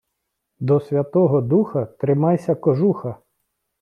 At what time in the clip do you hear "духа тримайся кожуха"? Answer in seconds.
1.41-3.17